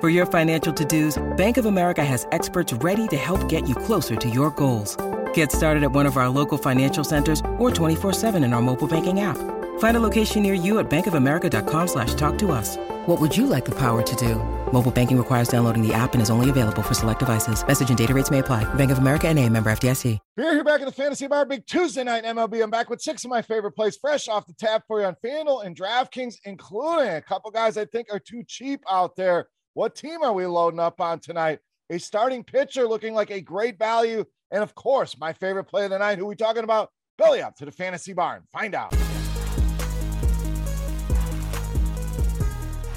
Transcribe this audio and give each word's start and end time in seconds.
For 0.00 0.08
your 0.08 0.26
financial 0.26 0.72
to-dos, 0.72 1.20
Bank 1.36 1.56
of 1.56 1.66
America 1.66 2.04
has 2.04 2.24
experts 2.30 2.72
ready 2.74 3.08
to 3.08 3.16
help 3.16 3.48
get 3.48 3.68
you 3.68 3.74
closer 3.74 4.14
to 4.14 4.30
your 4.30 4.52
goals. 4.52 4.96
Get 5.34 5.50
started 5.50 5.82
at 5.82 5.90
one 5.90 6.06
of 6.06 6.16
our 6.16 6.28
local 6.28 6.56
financial 6.56 7.02
centers 7.02 7.40
or 7.58 7.70
24-7 7.70 8.36
in 8.44 8.52
our 8.52 8.62
mobile 8.62 8.86
banking 8.86 9.22
app. 9.22 9.36
Find 9.80 9.96
a 9.96 10.00
location 10.00 10.44
near 10.44 10.54
you 10.54 10.78
at 10.78 10.88
bankofamerica.com 10.88 11.88
slash 11.88 12.14
talk 12.14 12.38
to 12.38 12.52
us. 12.52 12.76
What 13.06 13.20
would 13.20 13.36
you 13.36 13.48
like 13.48 13.64
the 13.64 13.74
power 13.74 14.02
to 14.02 14.16
do? 14.16 14.36
Mobile 14.72 14.92
banking 14.92 15.18
requires 15.18 15.48
downloading 15.48 15.84
the 15.84 15.92
app 15.92 16.12
and 16.12 16.22
is 16.22 16.30
only 16.30 16.48
available 16.48 16.82
for 16.82 16.94
select 16.94 17.18
devices. 17.18 17.66
Message 17.66 17.88
and 17.88 17.98
data 17.98 18.14
rates 18.14 18.30
may 18.30 18.38
apply. 18.38 18.72
Bank 18.74 18.92
of 18.92 18.98
America 18.98 19.26
and 19.26 19.36
a 19.36 19.48
member 19.48 19.68
FDIC. 19.68 20.20
We're 20.36 20.52
here 20.52 20.62
back 20.62 20.80
at 20.80 20.86
the 20.86 20.92
Fantasy 20.92 21.26
Bar, 21.26 21.44
big 21.44 21.66
Tuesday 21.66 22.04
night 22.04 22.22
MLB. 22.22 22.62
I'm 22.62 22.70
back 22.70 22.88
with 22.88 23.00
six 23.00 23.24
of 23.24 23.30
my 23.30 23.42
favorite 23.42 23.72
plays 23.72 23.96
fresh 23.96 24.28
off 24.28 24.46
the 24.46 24.52
tap 24.52 24.84
for 24.86 25.00
you 25.00 25.06
on 25.06 25.16
FanDuel 25.24 25.66
and 25.66 25.76
DraftKings, 25.76 26.36
including 26.44 27.14
a 27.14 27.22
couple 27.22 27.50
guys 27.50 27.76
I 27.76 27.84
think 27.84 28.08
are 28.12 28.20
too 28.20 28.44
cheap 28.46 28.80
out 28.88 29.16
there. 29.16 29.48
What 29.78 29.94
team 29.94 30.24
are 30.24 30.32
we 30.32 30.44
loading 30.44 30.80
up 30.80 31.00
on 31.00 31.20
tonight? 31.20 31.60
A 31.88 31.98
starting 31.98 32.42
pitcher 32.42 32.88
looking 32.88 33.14
like 33.14 33.30
a 33.30 33.40
great 33.40 33.78
value. 33.78 34.24
And 34.50 34.60
of 34.60 34.74
course, 34.74 35.16
my 35.16 35.32
favorite 35.32 35.66
play 35.66 35.84
of 35.84 35.90
the 35.90 35.98
night. 36.00 36.18
Who 36.18 36.26
we 36.26 36.34
talking 36.34 36.64
about? 36.64 36.90
Belly 37.16 37.42
up 37.42 37.54
to 37.58 37.64
the 37.64 37.70
Fantasy 37.70 38.12
Bar. 38.12 38.42
Find 38.50 38.74
out. 38.74 38.92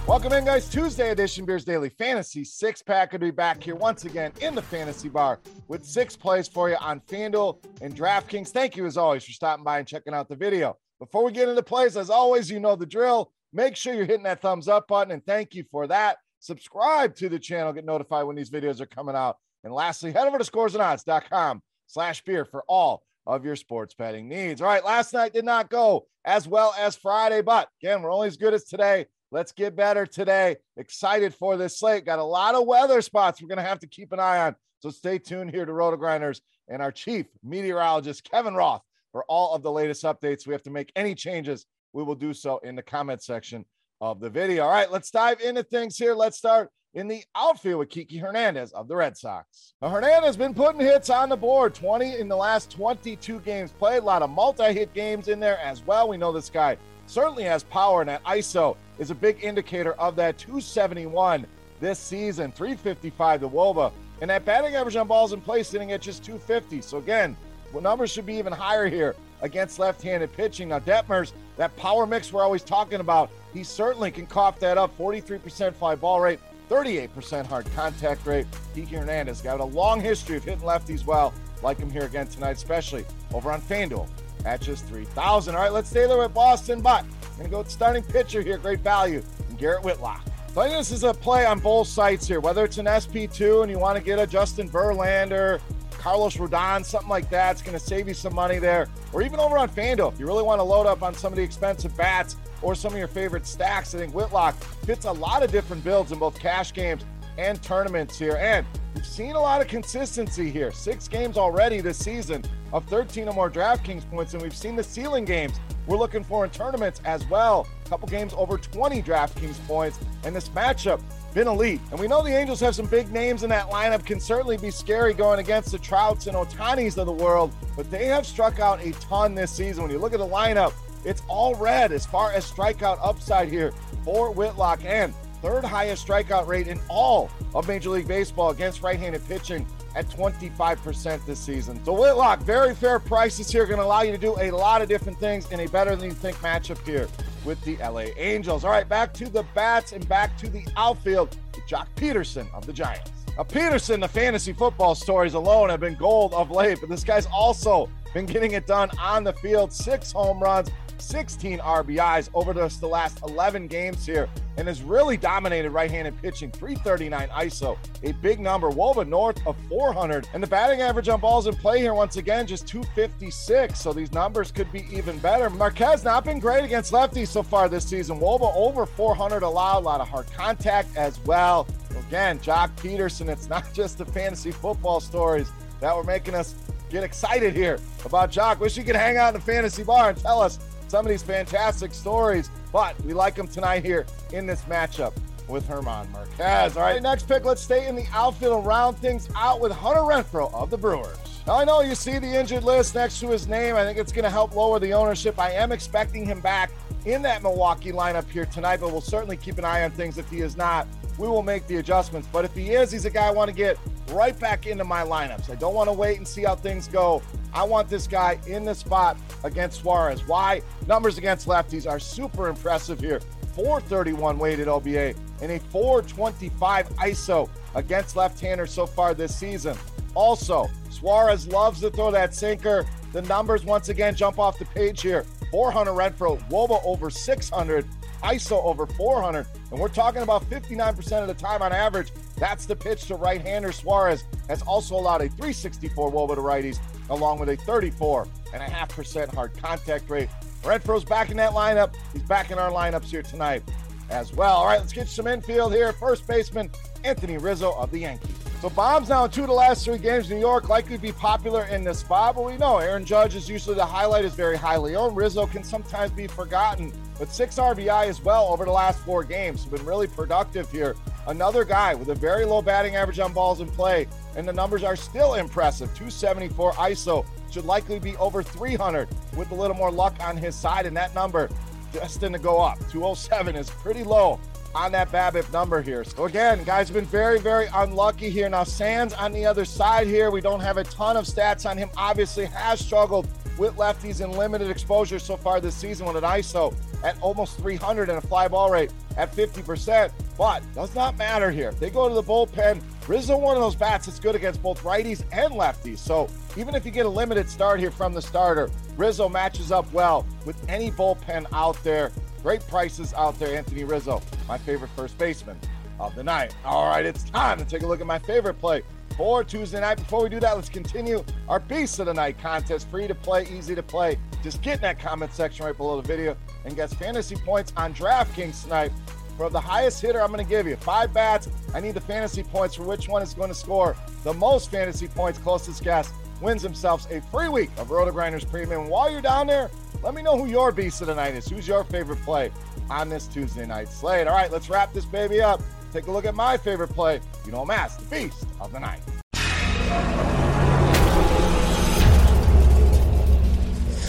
Welcome 0.07 0.33
in, 0.33 0.43
guys. 0.43 0.67
Tuesday 0.67 1.11
edition 1.11 1.45
Beers 1.45 1.65
Daily 1.65 1.89
Fantasy 1.89 2.43
six 2.43 2.81
pack. 2.81 3.11
to 3.11 3.19
be 3.19 3.29
back 3.29 3.61
here 3.61 3.75
once 3.75 4.05
again 4.05 4.31
in 4.41 4.55
the 4.55 4.63
Fantasy 4.63 5.07
Bar 5.07 5.39
with 5.67 5.85
six 5.85 6.17
plays 6.17 6.47
for 6.47 6.67
you 6.67 6.77
on 6.77 6.99
FanDuel 7.01 7.63
and 7.81 7.95
DraftKings. 7.95 8.47
Thank 8.47 8.75
you, 8.75 8.87
as 8.87 8.97
always, 8.97 9.23
for 9.23 9.33
stopping 9.33 9.63
by 9.63 9.77
and 9.77 9.87
checking 9.87 10.15
out 10.15 10.27
the 10.27 10.35
video. 10.35 10.77
Before 10.97 11.23
we 11.23 11.31
get 11.31 11.47
into 11.47 11.61
plays, 11.61 11.95
as 11.95 12.09
always, 12.09 12.49
you 12.49 12.59
know 12.59 12.75
the 12.75 12.87
drill. 12.87 13.31
Make 13.53 13.75
sure 13.75 13.93
you're 13.93 14.05
hitting 14.05 14.23
that 14.23 14.41
thumbs 14.41 14.67
up 14.67 14.87
button, 14.87 15.11
and 15.11 15.23
thank 15.23 15.53
you 15.53 15.63
for 15.69 15.85
that. 15.85 16.17
Subscribe 16.41 17.15
to 17.17 17.29
the 17.29 17.37
channel, 17.37 17.71
get 17.71 17.85
notified 17.85 18.25
when 18.25 18.35
these 18.35 18.49
videos 18.49 18.81
are 18.81 18.87
coming 18.87 19.15
out. 19.15 19.37
And 19.63 19.71
lastly, 19.71 20.11
head 20.11 20.27
over 20.27 20.39
to 20.39 20.43
scoresandodds.com 20.43 21.61
slash 21.85 22.23
beer 22.23 22.45
for 22.45 22.63
all 22.67 23.03
of 23.27 23.45
your 23.45 23.55
sports 23.55 23.93
betting 23.93 24.27
needs. 24.27 24.59
All 24.59 24.67
right, 24.67 24.83
last 24.83 25.13
night 25.13 25.33
did 25.33 25.45
not 25.45 25.69
go 25.69 26.07
as 26.25 26.47
well 26.47 26.73
as 26.79 26.95
Friday, 26.95 27.43
but 27.43 27.69
again, 27.81 28.01
we're 28.01 28.11
only 28.11 28.27
as 28.27 28.37
good 28.37 28.55
as 28.55 28.63
today. 28.63 29.05
Let's 29.29 29.51
get 29.51 29.75
better 29.75 30.07
today. 30.07 30.57
Excited 30.77 31.35
for 31.35 31.57
this 31.57 31.79
slate. 31.79 32.05
Got 32.05 32.17
a 32.17 32.23
lot 32.23 32.55
of 32.55 32.65
weather 32.65 33.01
spots 33.01 33.39
we're 33.39 33.47
going 33.47 33.57
to 33.57 33.63
have 33.63 33.79
to 33.79 33.87
keep 33.87 34.11
an 34.11 34.19
eye 34.19 34.39
on. 34.39 34.55
So 34.79 34.89
stay 34.89 35.19
tuned 35.19 35.51
here 35.51 35.65
to 35.65 35.71
Roto 35.71 35.95
Grinders 35.95 36.41
and 36.67 36.81
our 36.81 36.91
chief 36.91 37.27
meteorologist, 37.43 38.29
Kevin 38.29 38.55
Roth, 38.55 38.81
for 39.11 39.23
all 39.25 39.53
of 39.53 39.61
the 39.61 39.71
latest 39.71 40.03
updates. 40.05 40.47
We 40.47 40.53
have 40.53 40.63
to 40.63 40.71
make 40.71 40.91
any 40.95 41.13
changes. 41.13 41.67
We 41.93 42.01
will 42.01 42.15
do 42.15 42.33
so 42.33 42.57
in 42.59 42.75
the 42.75 42.81
comment 42.81 43.21
section 43.21 43.63
of 44.01 44.19
the 44.19 44.29
video. 44.29 44.63
All 44.63 44.71
right, 44.71 44.91
let's 44.91 45.11
dive 45.11 45.39
into 45.39 45.63
things 45.63 45.95
here. 45.95 46.15
Let's 46.15 46.37
start 46.37 46.69
in 46.93 47.07
the 47.07 47.23
outfield 47.35 47.79
with 47.79 47.89
Kiki 47.89 48.17
Hernandez 48.17 48.71
of 48.73 48.87
the 48.87 48.95
Red 48.95 49.15
Sox. 49.15 49.75
Now, 49.81 49.89
Hernandez 49.89 50.25
has 50.25 50.37
been 50.37 50.53
putting 50.53 50.81
hits 50.81 51.09
on 51.09 51.29
the 51.29 51.37
board 51.37 51.73
20 51.73 52.17
in 52.17 52.27
the 52.27 52.35
last 52.35 52.71
22 52.71 53.39
games 53.41 53.71
played. 53.71 53.99
A 53.99 54.05
lot 54.05 54.23
of 54.23 54.29
multi 54.29 54.73
hit 54.73 54.93
games 54.93 55.27
in 55.27 55.39
there 55.39 55.59
as 55.59 55.85
well. 55.85 56.09
We 56.09 56.17
know 56.17 56.31
this 56.31 56.49
guy 56.49 56.77
certainly 57.05 57.43
has 57.43 57.63
power, 57.63 58.01
and 58.01 58.09
that 58.09 58.23
ISO 58.23 58.75
is 58.97 59.11
a 59.11 59.15
big 59.15 59.43
indicator 59.43 59.93
of 59.93 60.15
that 60.15 60.37
271 60.37 61.45
this 61.79 61.99
season, 61.99 62.51
355 62.51 63.41
the 63.41 63.49
Woba, 63.49 63.91
and 64.21 64.29
that 64.29 64.45
batting 64.45 64.75
average 64.75 64.95
on 64.95 65.07
balls 65.07 65.33
in 65.33 65.41
play 65.41 65.63
sitting 65.63 65.91
at 65.91 66.01
just 66.01 66.23
250. 66.23 66.81
So 66.81 66.97
again, 66.97 67.35
numbers 67.79 68.11
should 68.11 68.25
be 68.25 68.35
even 68.35 68.53
higher 68.53 68.87
here 68.87 69.15
against 69.41 69.79
left-handed 69.79 70.31
pitching. 70.33 70.69
Now 70.69 70.79
Detmers, 70.79 71.33
that 71.57 71.75
power 71.75 72.05
mix 72.05 72.31
we're 72.31 72.43
always 72.43 72.63
talking 72.63 72.99
about, 72.99 73.29
he 73.53 73.63
certainly 73.63 74.11
can 74.11 74.25
cough 74.25 74.59
that 74.59 74.77
up. 74.77 74.97
43% 74.97 75.73
fly 75.73 75.95
ball 75.95 76.21
rate, 76.21 76.39
38% 76.69 77.45
hard 77.45 77.71
contact 77.75 78.25
rate. 78.25 78.47
Kiki 78.73 78.95
Hernandez 78.95 79.41
got 79.41 79.59
a 79.59 79.65
long 79.65 79.99
history 79.99 80.37
of 80.37 80.43
hitting 80.43 80.61
lefties 80.61 81.05
well. 81.05 81.33
Like 81.61 81.77
him 81.77 81.91
here 81.91 82.05
again 82.05 82.27
tonight, 82.27 82.51
especially 82.51 83.05
over 83.33 83.51
on 83.51 83.61
FanDuel 83.61 84.07
at 84.45 84.61
just 84.61 84.85
3000 84.85 85.55
All 85.55 85.61
right, 85.61 85.71
let's 85.71 85.89
stay 85.89 86.07
there 86.07 86.17
with 86.17 86.33
Boston, 86.33 86.81
but 86.81 87.03
I'm 87.03 87.37
going 87.37 87.43
to 87.43 87.49
go 87.49 87.57
with 87.59 87.69
starting 87.69 88.03
pitcher 88.03 88.41
here. 88.41 88.57
Great 88.57 88.79
value 88.79 89.21
in 89.49 89.55
Garrett 89.57 89.83
Whitlock. 89.83 90.25
So 90.53 90.61
I 90.61 90.67
think 90.67 90.79
this 90.79 90.91
is 90.91 91.03
a 91.03 91.13
play 91.13 91.45
on 91.45 91.59
both 91.59 91.87
sites 91.87 92.27
here, 92.27 92.39
whether 92.39 92.65
it's 92.65 92.77
an 92.77 92.85
SP2 92.85 93.61
and 93.61 93.71
you 93.71 93.79
want 93.79 93.97
to 93.97 94.03
get 94.03 94.19
a 94.19 94.27
Justin 94.27 94.69
Verlander, 94.69 95.61
Carlos 96.01 96.35
Rodon, 96.35 96.83
something 96.83 97.09
like 97.09 97.29
that. 97.29 97.51
It's 97.51 97.61
going 97.61 97.77
to 97.77 97.83
save 97.83 98.07
you 98.07 98.15
some 98.15 98.33
money 98.33 98.57
there. 98.57 98.87
Or 99.13 99.21
even 99.21 99.39
over 99.39 99.55
on 99.59 99.69
FanDuel, 99.69 100.11
if 100.11 100.19
you 100.19 100.25
really 100.25 100.41
want 100.41 100.57
to 100.57 100.63
load 100.63 100.87
up 100.87 101.03
on 101.03 101.13
some 101.13 101.31
of 101.31 101.37
the 101.37 101.43
expensive 101.43 101.95
bats 101.95 102.37
or 102.63 102.73
some 102.73 102.91
of 102.91 102.97
your 102.97 103.07
favorite 103.07 103.45
stacks, 103.45 103.93
I 103.93 103.99
think 103.99 104.11
Whitlock 104.15 104.55
fits 104.83 105.05
a 105.05 105.11
lot 105.11 105.43
of 105.43 105.51
different 105.51 105.83
builds 105.83 106.11
in 106.11 106.17
both 106.17 106.39
cash 106.39 106.73
games 106.73 107.05
and 107.37 107.61
tournaments 107.61 108.17
here. 108.17 108.35
And 108.37 108.65
we've 108.95 109.05
seen 109.05 109.33
a 109.33 109.39
lot 109.39 109.61
of 109.61 109.67
consistency 109.67 110.49
here. 110.49 110.71
Six 110.71 111.07
games 111.07 111.37
already 111.37 111.81
this 111.81 111.99
season 111.99 112.43
of 112.73 112.83
13 112.85 113.27
or 113.27 113.33
more 113.33 113.51
DraftKings 113.51 114.09
points, 114.09 114.33
and 114.33 114.41
we've 114.41 114.57
seen 114.57 114.75
the 114.75 114.83
ceiling 114.83 115.23
games 115.23 115.59
we're 115.85 115.97
looking 115.97 116.23
for 116.23 116.45
in 116.45 116.49
tournaments 116.49 116.99
as 117.05 117.25
well. 117.27 117.67
A 117.85 117.89
couple 117.89 118.07
games 118.07 118.33
over 118.35 118.57
20 118.57 119.03
DraftKings 119.03 119.67
points, 119.67 119.99
and 120.23 120.35
this 120.35 120.49
matchup 120.49 120.99
been 121.33 121.47
elite. 121.47 121.79
And 121.91 121.99
we 121.99 122.07
know 122.07 122.21
the 122.21 122.35
Angels 122.35 122.59
have 122.59 122.75
some 122.75 122.85
big 122.85 123.11
names 123.11 123.43
in 123.43 123.49
that 123.49 123.69
lineup, 123.69 124.05
can 124.05 124.19
certainly 124.19 124.57
be 124.57 124.71
scary 124.71 125.13
going 125.13 125.39
against 125.39 125.71
the 125.71 125.79
Trouts 125.79 126.27
and 126.27 126.35
Ohtanis 126.35 126.97
of 126.97 127.05
the 127.05 127.11
world, 127.11 127.53
but 127.75 127.89
they 127.89 128.05
have 128.05 128.25
struck 128.25 128.59
out 128.59 128.81
a 128.81 128.91
ton 128.93 129.35
this 129.35 129.51
season. 129.51 129.83
When 129.83 129.91
you 129.91 129.99
look 129.99 130.13
at 130.13 130.19
the 130.19 130.27
lineup, 130.27 130.73
it's 131.05 131.21
all 131.27 131.55
red 131.55 131.91
as 131.91 132.05
far 132.05 132.31
as 132.31 132.49
strikeout 132.49 132.99
upside 133.01 133.49
here 133.49 133.73
for 134.03 134.31
Whitlock 134.31 134.83
and 134.85 135.13
third 135.41 135.63
highest 135.63 136.07
strikeout 136.07 136.45
rate 136.45 136.67
in 136.67 136.79
all 136.87 137.31
of 137.55 137.67
Major 137.67 137.89
League 137.89 138.07
Baseball 138.07 138.51
against 138.51 138.83
right 138.83 138.99
handed 138.99 139.27
pitching 139.27 139.65
at 139.95 140.07
25% 140.09 141.25
this 141.25 141.39
season. 141.39 141.83
So 141.83 141.93
Whitlock, 141.93 142.41
very 142.41 142.75
fair 142.75 142.99
prices 142.99 143.51
here, 143.51 143.65
going 143.65 143.79
to 143.79 143.85
allow 143.85 144.03
you 144.03 144.11
to 144.11 144.17
do 144.17 144.35
a 144.39 144.51
lot 144.51 144.81
of 144.81 144.87
different 144.87 145.19
things 145.19 145.51
in 145.51 145.61
a 145.61 145.67
better 145.67 145.95
than 145.95 146.05
you 146.05 146.15
think 146.15 146.37
matchup 146.37 146.83
here 146.85 147.07
with 147.45 147.61
the 147.63 147.77
LA 147.77 148.05
Angels. 148.17 148.63
All 148.63 148.71
right, 148.71 148.87
back 148.87 149.13
to 149.15 149.29
the 149.29 149.43
bats 149.55 149.91
and 149.91 150.07
back 150.07 150.37
to 150.37 150.49
the 150.49 150.65
outfield 150.77 151.35
with 151.55 151.65
Joc 151.67 151.87
Pederson 151.95 152.51
of 152.53 152.65
the 152.65 152.73
Giants. 152.73 153.11
Now, 153.37 153.43
Pederson, 153.43 154.01
the 154.01 154.07
fantasy 154.07 154.53
football 154.53 154.93
stories 154.93 155.33
alone 155.33 155.69
have 155.69 155.79
been 155.79 155.95
gold 155.95 156.33
of 156.33 156.51
late, 156.51 156.79
but 156.81 156.89
this 156.89 157.03
guy's 157.03 157.25
also 157.27 157.89
been 158.13 158.25
getting 158.25 158.51
it 158.51 158.67
done 158.67 158.89
on 158.99 159.23
the 159.23 159.33
field. 159.33 159.71
Six 159.71 160.11
home 160.11 160.39
runs, 160.39 160.69
16 161.01 161.59
RBIs 161.59 162.29
over 162.33 162.53
just 162.53 162.81
the 162.81 162.87
last 162.87 163.19
11 163.23 163.67
games 163.67 164.05
here 164.05 164.29
and 164.57 164.67
has 164.67 164.81
really 164.81 165.17
dominated 165.17 165.71
right-handed 165.71 166.19
pitching. 166.21 166.51
339 166.51 167.29
ISO, 167.29 167.77
a 168.03 168.11
big 168.13 168.39
number. 168.39 168.69
Woba 168.69 169.07
north 169.07 169.45
of 169.47 169.55
400, 169.69 170.27
and 170.33 170.43
the 170.43 170.47
batting 170.47 170.81
average 170.81 171.09
on 171.09 171.19
balls 171.19 171.47
in 171.47 171.55
play 171.55 171.79
here 171.79 171.93
once 171.93 172.17
again 172.17 172.45
just 172.45 172.67
256. 172.67 173.79
So 173.79 173.93
these 173.93 174.11
numbers 174.11 174.51
could 174.51 174.71
be 174.71 174.85
even 174.91 175.17
better. 175.19 175.49
Marquez 175.49 176.03
not 176.03 176.25
been 176.25 176.39
great 176.39 176.63
against 176.63 176.91
lefties 176.91 177.27
so 177.27 177.43
far 177.43 177.69
this 177.69 177.87
season. 177.87 178.19
Woba 178.19 178.53
over 178.55 178.85
400 178.85 179.43
allowed, 179.43 179.79
a 179.79 179.85
lot 179.85 180.01
of 180.01 180.09
hard 180.09 180.31
contact 180.31 180.95
as 180.95 181.19
well. 181.21 181.67
Again, 182.07 182.39
Joc 182.39 182.75
Pederson. 182.77 183.29
It's 183.29 183.49
not 183.49 183.65
just 183.73 183.97
the 183.97 184.05
fantasy 184.05 184.51
football 184.51 184.99
stories 184.99 185.51
that 185.79 185.95
were 185.95 186.03
making 186.03 186.35
us 186.35 186.55
get 186.89 187.03
excited 187.03 187.55
here 187.55 187.79
about 188.05 188.29
Jock. 188.31 188.59
Wish 188.59 188.77
you 188.77 188.83
could 188.83 188.95
hang 188.95 189.17
out 189.17 189.29
in 189.29 189.33
the 189.33 189.45
fantasy 189.45 189.83
bar 189.83 190.09
and 190.09 190.17
tell 190.17 190.41
us 190.41 190.59
some 190.91 191.05
of 191.05 191.09
these 191.09 191.23
fantastic 191.23 191.93
stories, 191.93 192.49
but 192.73 192.99
we 193.05 193.13
like 193.13 193.33
them 193.35 193.47
tonight 193.47 193.85
here 193.85 194.05
in 194.33 194.45
this 194.45 194.61
matchup 194.63 195.13
with 195.47 195.65
Herman 195.65 196.11
Marquez. 196.11 196.75
All 196.75 196.83
right, 196.83 197.01
next 197.01 197.29
pick, 197.29 197.45
let's 197.45 197.61
stay 197.61 197.87
in 197.87 197.95
the 197.95 198.05
outfield 198.11 198.57
and 198.57 198.67
round 198.67 198.97
things 198.97 199.29
out 199.37 199.61
with 199.61 199.71
Hunter 199.71 200.01
Renfroe 200.01 200.53
of 200.53 200.69
the 200.69 200.77
Brewers. 200.77 201.30
I 201.51 201.65
know 201.65 201.81
you 201.81 201.95
see 201.95 202.17
the 202.17 202.39
injured 202.39 202.63
list 202.63 202.95
next 202.95 203.19
to 203.19 203.27
his 203.27 203.45
name. 203.45 203.75
I 203.75 203.83
think 203.83 203.97
it's 203.97 204.13
going 204.13 204.23
to 204.23 204.29
help 204.29 204.55
lower 204.55 204.79
the 204.79 204.93
ownership. 204.93 205.37
I 205.37 205.51
am 205.51 205.73
expecting 205.73 206.25
him 206.25 206.39
back 206.39 206.71
in 207.05 207.21
that 207.23 207.43
Milwaukee 207.43 207.91
lineup 207.91 208.29
here 208.29 208.45
tonight, 208.45 208.79
but 208.79 208.91
we'll 208.91 209.01
certainly 209.01 209.35
keep 209.35 209.57
an 209.57 209.65
eye 209.65 209.83
on 209.83 209.91
things. 209.91 210.17
If 210.17 210.29
he 210.29 210.39
is 210.39 210.55
not, 210.55 210.87
we 211.17 211.27
will 211.27 211.43
make 211.43 211.67
the 211.67 211.77
adjustments. 211.77 212.29
But 212.31 212.45
if 212.45 212.55
he 212.55 212.71
is, 212.71 212.89
he's 212.89 213.03
a 213.03 213.09
guy 213.09 213.27
I 213.27 213.31
want 213.31 213.49
to 213.49 213.55
get 213.55 213.77
right 214.11 214.37
back 214.39 214.65
into 214.65 214.85
my 214.85 215.03
lineups. 215.03 215.49
I 215.49 215.55
don't 215.55 215.73
want 215.73 215.89
to 215.89 215.93
wait 215.93 216.17
and 216.17 216.27
see 216.27 216.43
how 216.43 216.55
things 216.55 216.87
go. 216.87 217.21
I 217.53 217.63
want 217.63 217.89
this 217.89 218.07
guy 218.07 218.39
in 218.47 218.63
the 218.63 218.73
spot 218.73 219.17
against 219.43 219.81
Suarez. 219.81 220.25
Why? 220.25 220.61
Numbers 220.87 221.17
against 221.17 221.47
lefties 221.47 221.89
are 221.89 221.99
super 221.99 222.47
impressive 222.47 223.01
here. 223.01 223.19
431 223.55 224.39
weighted 224.39 224.69
OBA 224.69 225.15
and 225.41 225.51
a 225.51 225.59
425 225.59 226.89
ISO 226.91 227.49
against 227.75 228.15
left-handers 228.15 228.71
so 228.71 228.85
far 228.85 229.13
this 229.13 229.35
season. 229.35 229.75
Also, 230.15 230.69
Suarez 230.89 231.47
loves 231.47 231.81
to 231.81 231.89
throw 231.89 232.11
that 232.11 232.33
sinker. 232.35 232.85
The 233.13 233.21
numbers 233.23 233.65
once 233.65 233.89
again 233.89 234.15
jump 234.15 234.39
off 234.39 234.57
the 234.57 234.65
page 234.65 235.01
here. 235.01 235.25
400 235.51 235.91
Renfroe, 235.91 236.39
Woba 236.49 236.81
over 236.85 237.09
600, 237.09 237.85
ISO 238.23 238.63
over 238.63 238.85
400. 238.87 239.45
And 239.71 239.79
we're 239.79 239.89
talking 239.89 240.21
about 240.21 240.49
59% 240.49 241.21
of 241.21 241.27
the 241.27 241.33
time 241.33 241.61
on 241.61 241.73
average. 241.73 242.11
That's 242.37 242.65
the 242.65 242.75
pitch 242.75 243.05
to 243.07 243.15
right 243.15 243.41
hander. 243.41 243.71
Suarez 243.71 244.23
has 244.47 244.61
also 244.61 244.95
allowed 244.95 245.21
a 245.21 245.29
364 245.29 246.11
Woba 246.11 246.35
to 246.35 246.41
righties, 246.41 246.79
along 247.09 247.39
with 247.39 247.49
a 247.49 247.57
34.5% 247.57 249.33
hard 249.33 249.57
contact 249.61 250.09
rate. 250.09 250.29
Renfroe's 250.61 251.03
back 251.03 251.31
in 251.31 251.37
that 251.37 251.51
lineup. 251.51 251.93
He's 252.13 252.23
back 252.23 252.51
in 252.51 252.57
our 252.57 252.71
lineups 252.71 253.05
here 253.05 253.23
tonight 253.23 253.63
as 254.09 254.33
well. 254.33 254.57
All 254.57 254.65
right, 254.65 254.79
let's 254.79 254.93
get 254.93 255.07
some 255.07 255.27
infield 255.27 255.73
here. 255.73 255.91
First 255.93 256.27
baseman, 256.27 256.69
Anthony 257.03 257.37
Rizzo 257.37 257.73
of 257.73 257.91
the 257.91 257.99
Yankees. 257.99 258.40
So 258.61 258.69
Bombs 258.69 259.09
now 259.09 259.25
in 259.25 259.31
two 259.31 259.41
of 259.41 259.47
the 259.47 259.53
last 259.53 259.83
three 259.83 259.97
games. 259.97 260.29
New 260.29 260.37
York 260.37 260.69
likely 260.69 260.95
be 260.95 261.11
popular 261.11 261.65
in 261.65 261.83
this 261.83 261.97
spot, 261.97 262.35
but 262.35 262.45
we 262.45 262.57
know 262.57 262.77
Aaron 262.77 263.03
Judge 263.03 263.33
is 263.33 263.49
usually 263.49 263.75
the 263.75 263.83
highlight, 263.83 264.23
is 264.23 264.35
very 264.35 264.55
highly 264.55 264.95
owned. 264.95 265.17
Rizzo 265.17 265.47
can 265.47 265.63
sometimes 265.63 266.11
be 266.11 266.27
forgotten, 266.27 266.93
but 267.17 267.29
six 267.29 267.55
RBI 267.55 268.05
as 268.05 268.21
well 268.21 268.45
over 268.49 268.63
the 268.63 268.71
last 268.71 268.99
four 268.99 269.23
games. 269.23 269.65
Been 269.65 269.83
really 269.83 270.05
productive 270.05 270.71
here. 270.71 270.95
Another 271.25 271.65
guy 271.65 271.95
with 271.95 272.09
a 272.09 272.13
very 272.13 272.45
low 272.45 272.61
batting 272.61 272.95
average 272.95 273.17
on 273.17 273.33
balls 273.33 273.61
in 273.61 273.67
play, 273.67 274.07
and 274.35 274.47
the 274.47 274.53
numbers 274.53 274.83
are 274.83 274.95
still 274.95 275.33
impressive. 275.33 275.87
274 275.95 276.73
ISO 276.73 277.25
should 277.49 277.65
likely 277.65 277.97
be 277.97 278.15
over 278.17 278.43
300 278.43 279.09
with 279.35 279.49
a 279.49 279.55
little 279.55 279.75
more 279.75 279.89
luck 279.89 280.15
on 280.19 280.37
his 280.37 280.55
side, 280.55 280.85
and 280.85 280.95
that 280.95 281.15
number 281.15 281.49
destined 281.91 282.35
to 282.35 282.39
go 282.39 282.61
up. 282.61 282.77
207 282.91 283.55
is 283.55 283.71
pretty 283.71 284.03
low 284.03 284.39
on 284.73 284.91
that 284.91 285.11
BABIP 285.11 285.51
number 285.51 285.81
here. 285.81 286.03
So 286.03 286.25
again, 286.25 286.63
guys 286.63 286.87
have 286.87 286.95
been 286.95 287.05
very, 287.05 287.39
very 287.39 287.67
unlucky 287.73 288.29
here. 288.29 288.49
Now 288.49 288.63
Sands 288.63 289.13
on 289.13 289.31
the 289.31 289.45
other 289.45 289.65
side 289.65 290.07
here, 290.07 290.31
we 290.31 290.41
don't 290.41 290.59
have 290.59 290.77
a 290.77 290.83
ton 290.83 291.17
of 291.17 291.25
stats 291.25 291.69
on 291.69 291.77
him. 291.77 291.89
Obviously 291.97 292.45
has 292.45 292.79
struggled 292.79 293.27
with 293.57 293.75
lefties 293.75 294.23
in 294.23 294.31
limited 294.31 294.69
exposure 294.69 295.19
so 295.19 295.37
far 295.37 295.59
this 295.59 295.75
season 295.75 296.05
with 296.05 296.15
an 296.15 296.23
ISO 296.23 296.73
at 297.03 297.19
almost 297.21 297.57
300 297.57 298.09
and 298.09 298.17
a 298.17 298.21
fly 298.21 298.47
ball 298.47 298.71
rate 298.71 298.91
at 299.17 299.31
50%. 299.33 300.11
But 300.37 300.63
does 300.73 300.95
not 300.95 301.17
matter 301.17 301.51
here. 301.51 301.71
They 301.73 301.89
go 301.89 302.07
to 302.09 302.15
the 302.15 302.23
bullpen, 302.23 302.81
Rizzo 303.07 303.37
one 303.37 303.55
of 303.55 303.61
those 303.61 303.75
bats 303.75 304.05
that's 304.05 304.19
good 304.19 304.35
against 304.35 304.61
both 304.63 304.81
righties 304.83 305.23
and 305.31 305.53
lefties. 305.53 305.99
So 305.99 306.29
even 306.57 306.75
if 306.75 306.85
you 306.85 306.91
get 306.91 307.05
a 307.05 307.09
limited 307.09 307.49
start 307.49 307.79
here 307.79 307.91
from 307.91 308.13
the 308.13 308.21
starter, 308.21 308.69
Rizzo 308.95 309.29
matches 309.29 309.71
up 309.71 309.91
well 309.93 310.25
with 310.45 310.57
any 310.69 310.91
bullpen 310.91 311.45
out 311.53 311.81
there. 311.83 312.11
Great 312.43 312.65
prices 312.67 313.13
out 313.13 313.37
there, 313.37 313.55
Anthony 313.55 313.83
Rizzo, 313.83 314.21
my 314.47 314.57
favorite 314.57 314.89
first 314.95 315.17
baseman 315.17 315.59
of 315.99 316.15
the 316.15 316.23
night. 316.23 316.55
All 316.65 316.87
right, 316.87 317.05
it's 317.05 317.23
time 317.23 317.59
to 317.59 317.65
take 317.65 317.83
a 317.83 317.87
look 317.87 318.01
at 318.01 318.07
my 318.07 318.17
favorite 318.17 318.55
play 318.55 318.81
for 319.15 319.43
Tuesday 319.43 319.79
night. 319.79 319.97
Before 319.97 320.23
we 320.23 320.29
do 320.29 320.39
that, 320.39 320.55
let's 320.55 320.69
continue 320.69 321.23
our 321.47 321.59
Beast 321.59 321.99
of 321.99 322.07
the 322.07 322.13
Night 322.13 322.39
contest. 322.39 322.89
Free 322.89 323.07
to 323.07 323.13
play, 323.13 323.45
easy 323.45 323.75
to 323.75 323.83
play. 323.83 324.17
Just 324.41 324.63
get 324.63 324.77
in 324.77 324.81
that 324.81 324.99
comment 324.99 325.31
section 325.33 325.65
right 325.65 325.77
below 325.77 326.01
the 326.01 326.07
video 326.07 326.35
and 326.65 326.75
get 326.75 326.89
fantasy 326.89 327.35
points 327.35 327.73
on 327.77 327.93
DraftKings 327.93 328.63
tonight. 328.63 328.91
For 329.37 329.49
the 329.49 329.59
highest 329.59 330.01
hitter, 330.01 330.21
I'm 330.21 330.31
going 330.31 330.43
to 330.43 330.49
give 330.49 330.65
you 330.65 330.75
five 330.77 331.13
bats. 331.13 331.47
I 331.75 331.79
need 331.79 331.93
the 331.93 332.01
fantasy 332.01 332.41
points 332.41 332.75
for 332.75 332.83
which 332.83 333.07
one 333.07 333.21
is 333.21 333.35
going 333.35 333.49
to 333.49 333.55
score 333.55 333.95
the 334.23 334.33
most 334.33 334.71
fantasy 334.71 335.07
points. 335.07 335.37
Closest 335.37 335.83
guess 335.83 336.11
wins 336.41 336.63
themselves 336.63 337.07
a 337.11 337.21
free 337.21 337.49
week 337.49 337.69
of 337.77 337.91
Roto 337.91 338.11
Grinders 338.11 338.45
Premium. 338.45 338.89
While 338.89 339.11
you're 339.11 339.21
down 339.21 339.45
there, 339.45 339.69
let 340.03 340.15
me 340.15 340.21
know 340.21 340.37
who 340.37 340.47
your 340.47 340.71
beast 340.71 341.01
of 341.01 341.07
the 341.07 341.15
night 341.15 341.35
is. 341.35 341.47
Who's 341.47 341.67
your 341.67 341.83
favorite 341.83 342.21
play 342.23 342.51
on 342.89 343.09
this 343.09 343.27
Tuesday 343.27 343.65
night 343.65 343.87
slate? 343.89 344.27
All 344.27 344.35
right, 344.35 344.51
let's 344.51 344.69
wrap 344.69 344.93
this 344.93 345.05
baby 345.05 345.41
up. 345.41 345.61
Take 345.93 346.07
a 346.07 346.11
look 346.11 346.25
at 346.25 346.35
my 346.35 346.57
favorite 346.57 346.89
play. 346.89 347.19
You 347.45 347.51
know, 347.51 347.65
Mass, 347.65 347.97
the 347.97 348.05
beast 348.05 348.45
of 348.59 348.71
the 348.71 348.79
night. 348.79 349.01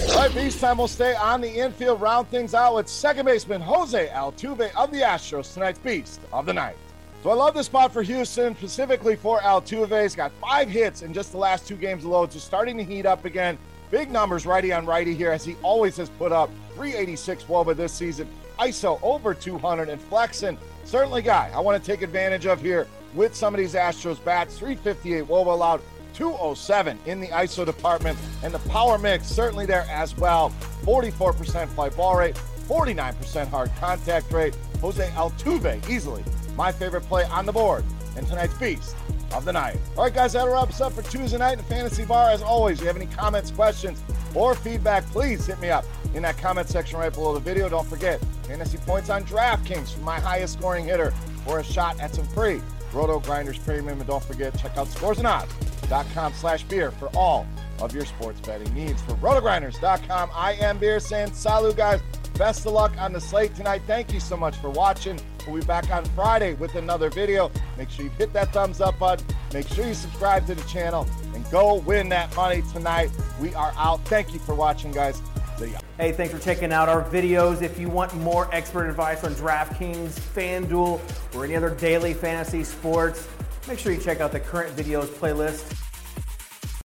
All 0.08 0.18
right, 0.18 0.34
Beast 0.34 0.60
time 0.60 0.78
will 0.78 0.88
stay 0.88 1.14
on 1.14 1.40
the 1.40 1.48
infield, 1.48 2.00
round 2.00 2.28
things 2.28 2.54
out 2.54 2.74
with 2.74 2.88
second 2.88 3.26
baseman 3.26 3.60
Jose 3.60 4.08
Altuve 4.08 4.70
of 4.76 4.90
the 4.90 4.98
Astros, 4.98 5.52
tonight's 5.52 5.78
Beast 5.78 6.20
of 6.32 6.46
the 6.46 6.52
Night. 6.52 6.76
So 7.22 7.30
I 7.30 7.34
love 7.34 7.54
this 7.54 7.66
spot 7.66 7.92
for 7.92 8.02
Houston, 8.02 8.54
specifically 8.56 9.16
for 9.16 9.40
Altuve. 9.40 10.02
He's 10.02 10.14
got 10.14 10.32
five 10.40 10.68
hits 10.68 11.02
in 11.02 11.12
just 11.12 11.32
the 11.32 11.38
last 11.38 11.66
two 11.66 11.76
games 11.76 12.04
alone, 12.04 12.30
so 12.30 12.38
starting 12.38 12.76
to 12.76 12.84
heat 12.84 13.06
up 13.06 13.24
again. 13.24 13.58
Big 13.92 14.10
numbers 14.10 14.46
righty 14.46 14.72
on 14.72 14.86
righty 14.86 15.14
here, 15.14 15.30
as 15.30 15.44
he 15.44 15.54
always 15.62 15.98
has 15.98 16.08
put 16.08 16.32
up 16.32 16.48
386 16.76 17.44
Woba 17.44 17.76
this 17.76 17.92
season. 17.92 18.26
ISO 18.58 18.98
over 19.02 19.34
200 19.34 19.90
and 19.90 20.00
flexing. 20.00 20.56
Certainly, 20.84 21.20
guy 21.20 21.50
I 21.54 21.60
want 21.60 21.80
to 21.80 21.86
take 21.86 22.00
advantage 22.00 22.46
of 22.46 22.62
here 22.62 22.88
with 23.14 23.36
some 23.36 23.52
of 23.52 23.58
these 23.58 23.74
Astros 23.74 24.24
bats. 24.24 24.58
358 24.58 25.24
Woba 25.24 25.52
allowed, 25.52 25.82
207 26.14 26.98
in 27.04 27.20
the 27.20 27.26
ISO 27.28 27.66
department, 27.66 28.18
and 28.42 28.54
the 28.54 28.70
power 28.70 28.96
mix 28.96 29.26
certainly 29.26 29.66
there 29.66 29.86
as 29.90 30.16
well. 30.16 30.54
44% 30.84 31.68
fly 31.68 31.90
ball 31.90 32.16
rate, 32.16 32.36
49% 32.66 33.48
hard 33.48 33.70
contact 33.78 34.32
rate. 34.32 34.56
Jose 34.80 35.06
Altuve 35.10 35.86
easily 35.90 36.24
my 36.56 36.72
favorite 36.72 37.02
play 37.02 37.24
on 37.24 37.44
the 37.44 37.52
board 37.52 37.84
in 38.16 38.24
tonight's 38.24 38.54
Beast 38.54 38.96
of 39.32 39.44
the 39.44 39.52
night. 39.52 39.76
All 39.96 40.04
right, 40.04 40.14
guys, 40.14 40.32
that 40.34 40.46
wraps 40.46 40.80
up 40.80 40.92
for 40.92 41.02
Tuesday 41.02 41.38
night 41.38 41.52
in 41.52 41.58
the 41.58 41.64
Fantasy 41.64 42.04
Bar. 42.04 42.30
As 42.30 42.42
always, 42.42 42.78
if 42.78 42.82
you 42.82 42.86
have 42.88 42.96
any 42.96 43.06
comments, 43.06 43.50
questions, 43.50 44.02
or 44.34 44.54
feedback, 44.54 45.04
please 45.06 45.46
hit 45.46 45.60
me 45.60 45.70
up 45.70 45.84
in 46.14 46.22
that 46.22 46.36
comment 46.38 46.68
section 46.68 46.98
right 46.98 47.12
below 47.12 47.34
the 47.34 47.40
video. 47.40 47.68
Don't 47.68 47.86
forget, 47.86 48.20
fantasy 48.44 48.78
points 48.78 49.10
on 49.10 49.24
DraftKings 49.24 49.94
for 49.94 50.00
my 50.00 50.18
highest 50.20 50.54
scoring 50.54 50.84
hitter 50.84 51.12
for 51.44 51.60
a 51.60 51.64
shot 51.64 51.98
at 52.00 52.14
some 52.14 52.26
free 52.28 52.60
Roto 52.92 53.20
Grinders 53.20 53.58
Premium. 53.58 53.98
And 53.98 54.06
don't 54.06 54.24
forget, 54.24 54.56
check 54.58 54.76
out 54.76 54.88
scoresandodds.com 54.88 56.32
slash 56.34 56.64
beer 56.64 56.90
for 56.90 57.08
all 57.16 57.46
of 57.80 57.94
your 57.94 58.04
sports 58.04 58.40
betting 58.40 58.72
needs. 58.74 59.00
For 59.02 59.14
rotogrinders.com, 59.14 60.30
I 60.34 60.54
am 60.54 60.78
Beer 60.78 61.00
saying 61.00 61.32
salut, 61.32 61.76
guys. 61.76 62.00
Best 62.42 62.66
of 62.66 62.72
luck 62.72 62.92
on 62.98 63.12
the 63.12 63.20
slate 63.20 63.54
tonight. 63.54 63.82
Thank 63.86 64.12
you 64.12 64.18
so 64.18 64.36
much 64.36 64.56
for 64.56 64.68
watching. 64.68 65.16
We'll 65.46 65.60
be 65.60 65.64
back 65.64 65.92
on 65.92 66.04
Friday 66.06 66.54
with 66.54 66.74
another 66.74 67.08
video. 67.08 67.52
Make 67.78 67.88
sure 67.88 68.06
you 68.06 68.10
hit 68.18 68.32
that 68.32 68.52
thumbs 68.52 68.80
up 68.80 68.98
button. 68.98 69.24
Make 69.54 69.68
sure 69.68 69.86
you 69.86 69.94
subscribe 69.94 70.48
to 70.48 70.56
the 70.56 70.68
channel 70.68 71.06
and 71.36 71.48
go 71.52 71.76
win 71.76 72.08
that 72.08 72.34
money 72.34 72.64
tonight. 72.72 73.12
We 73.40 73.54
are 73.54 73.72
out. 73.76 74.04
Thank 74.06 74.32
you 74.32 74.40
for 74.40 74.56
watching, 74.56 74.90
guys. 74.90 75.22
Hey, 75.98 76.10
thanks 76.10 76.34
for 76.34 76.40
checking 76.40 76.72
out 76.72 76.88
our 76.88 77.08
videos. 77.10 77.62
If 77.62 77.78
you 77.78 77.88
want 77.88 78.12
more 78.16 78.52
expert 78.52 78.88
advice 78.88 79.22
on 79.22 79.36
DraftKings, 79.36 80.18
FanDuel, 80.34 81.00
or 81.36 81.44
any 81.44 81.54
other 81.54 81.70
daily 81.70 82.12
fantasy 82.12 82.64
sports, 82.64 83.28
make 83.68 83.78
sure 83.78 83.92
you 83.92 84.00
check 84.00 84.18
out 84.20 84.32
the 84.32 84.40
current 84.40 84.74
videos 84.74 85.06
playlist 85.06 85.81